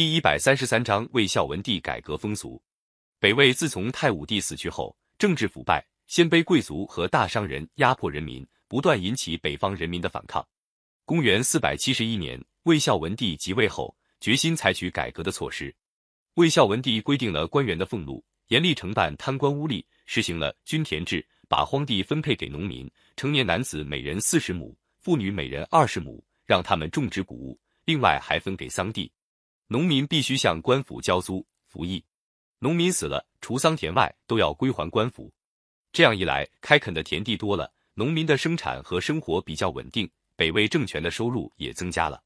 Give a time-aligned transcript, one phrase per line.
[0.00, 2.58] 第一百三十三章魏孝文帝改革风俗。
[3.18, 10.42] 北魏自从太武帝死去后，政治腐败，鲜卑贵族和大商人压迫人民，不断引起北方人民的反抗。
[11.04, 15.70] 公元四百七十一年，魏孝文帝即位后，决心采取改革的措施。
[16.36, 29.12] 魏孝文帝规定了官员的俸禄，严厉惩办贪官污吏，实行了均田制，把荒地分配给农民，成年男子每人四十亩，妇女每人二十亩，让他们种植谷物，另外还分给桑地。
[29.72, 32.04] 农民必须向官府交租服役，
[32.58, 35.32] 农民死了，除桑田外都要归还官府。
[35.92, 42.20] 这样一来，开垦的田地多了，农民的生产和生活比较稳定，北魏政权的收入也增加了。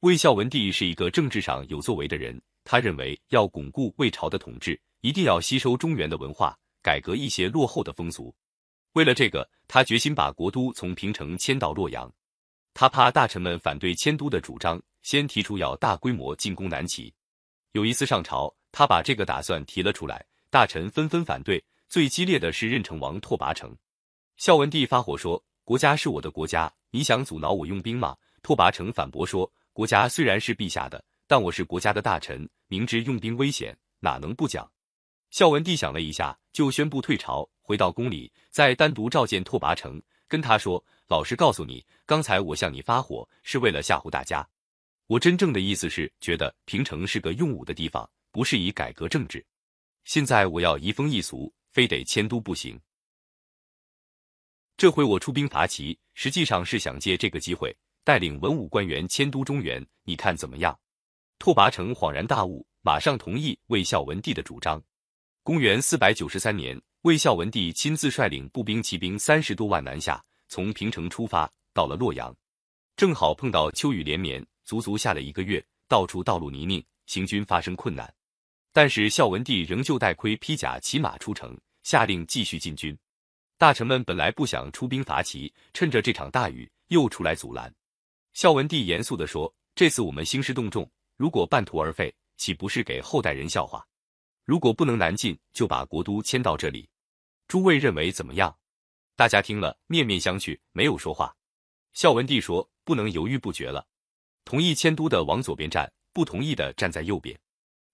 [0.00, 8.34] 魏孝文帝是一个政治上有作为的人，他认为要巩固魏朝的统治，一定要吸收中原的文化，改革一些落后的风俗。
[8.94, 12.10] 为了这个，他决心把国都从平城迁到洛阳。
[12.72, 14.80] 他怕大臣们反对迁都的主张。
[15.08, 17.10] 先提出要大规模进攻南齐，
[17.72, 21.64] 有一次上朝，他把这个打算提了出来，大臣纷纷反对。
[21.88, 23.74] 最激烈的是任城王拓跋成，
[24.36, 34.70] 孝文帝发火说：“国家是我的国家，你想阻挠我用兵吗？”拓跋成反驳说：“国家虽然是陛下的，但我是国家的大臣，明知用兵危险，哪能不讲？”
[35.32, 44.46] 孝文帝想了一下，就宣布退朝，回到宫里，再单独召见拓跋成，跟他说：“老实告诉你，刚才我向你发火，是为了吓唬大家。”
[45.08, 49.44] 我真正的意思是，觉得平城是个用武的地方，不适宜改革政治。
[50.04, 52.78] 现在我要移风易俗，非得迁都不行。
[54.76, 60.78] 这回我出兵伐齐，实际上是想借这个机会带领文武官员迁都中原，你看怎么样？
[61.38, 64.82] 拓跋成恍然大悟，马上同意魏孝文帝的主张。
[65.42, 72.36] 公元四百九十三年，魏孝文帝亲自率领步兵骑兵三十多万南下，从平城出发，到了洛阳，
[72.94, 74.46] 正好碰到秋雨连绵。
[74.68, 78.14] 足足下了一个月，到处道路泥泞，行军发生困难。
[78.70, 82.94] 但是孝文帝仍旧带盔披甲骑马出城，下令继续进军。
[83.56, 87.74] 大臣们本来不想出兵伐齐，趁着这场大雨又出来阻拦。
[88.34, 90.86] 孝文帝严肃地说：“这次我们兴师动众，
[91.16, 93.82] 如果半途而废，岂不是给后代人笑话？
[94.44, 96.86] 如果不能南进，就把国都迁到这里。
[97.46, 98.54] 诸位认为怎么样？”
[99.16, 101.34] 大家听了面面相觑，没有说话。
[101.94, 103.86] 孝文帝说：“不能犹豫不决了。”
[104.48, 107.38] 同意迁都的往左边站，不同意的站在右边。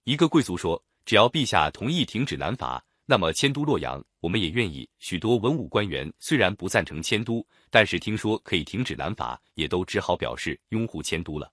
[0.04, 11.52] 一个贵族说：“只要陛下同意停止南伐，那么迁都洛阳，我们也愿意。”许多文武官员虽然不赞成迁都，但是听说可以停止南伐，也都只好表示拥护迁都了。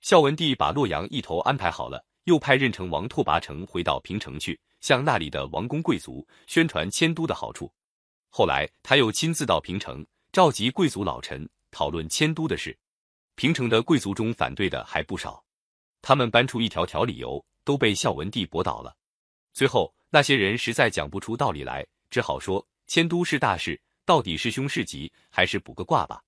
[0.00, 7.68] 孝文帝把洛阳一头安排好了，又派任城王拓跋成回到平城去，向那里的王公贵族宣传迁都的好处。
[8.30, 12.78] 后来他又亲自到平城，召集贵族老臣讨论迁都的事。
[13.36, 15.44] 平城的贵族中反对的还不少，
[16.00, 18.96] 他们搬出一条条理由，都被孝文帝驳倒了。
[19.52, 26.22] 最后那些人实在讲不出道理来，只好说迁都是大事，到底是凶是吉，还是卜个卦吧。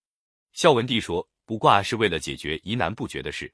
[0.52, 3.50] 孝文帝说，卜卦是为了解决疑难不决的事，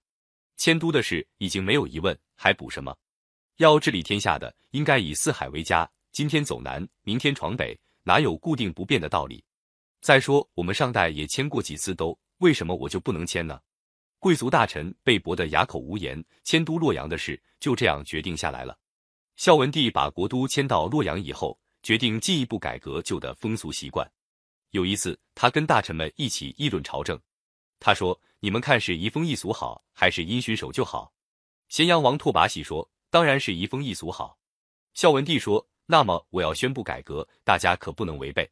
[0.57, 2.97] 迁都的事已经没有疑问，还卜什么？
[3.59, 9.45] 要治理天下的，应该以四海为家，今天走南，明天闯北，哪有固定不变的道理？
[10.01, 12.19] 再说我们上代也迁过几次都。
[12.45, 13.59] 为什么我就不能迁呢？
[14.19, 18.79] 贵族大臣被驳得哑口无言，迁都洛阳的事就这样决定下来了。
[19.37, 24.07] 孝文帝把国都迁到洛阳以后，决定进一步改革旧的风俗习惯。
[24.73, 27.19] 有一次，他跟大臣们一起议论朝政。
[27.81, 31.15] 他说：“你们看是移风易俗好，还是因循守旧好？”
[31.71, 34.37] 咸阳王拓跋喜说：“当然是移风易俗好。”
[34.93, 38.47] 孝文帝说：“那么我要宣布改革，大家可不能违背。”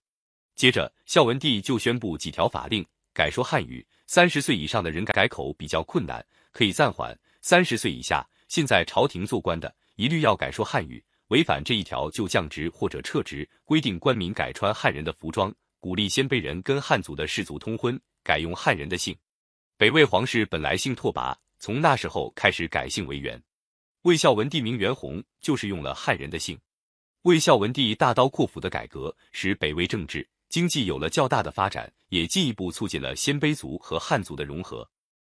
[0.57, 2.87] 接着，孝文帝就宣布几条法令。
[3.15, 13.49] 改说汉语，三十岁以上的人改口比较困难，可以暂缓；三十岁以下，现在朝廷做官的一律要改说汉语，违反这一条就降职或者撤职。
[13.65, 19.15] 规定官民改穿汉人的服装，鼓励鲜卑人跟汉族的氏族通婚，改用汉人的姓。
[19.77, 23.43] 北魏皇室本来姓拓跋，从那时候开始改姓为元。
[24.03, 26.59] 魏孝文帝名元宏，就是用了汉人的姓。
[27.23, 30.27] 魏孝文帝大刀阔斧的改革，使北魏政治。
[30.53, 34.91] 经济有了较大的发展，也进一步促进了鲜卑族和汉族的融合。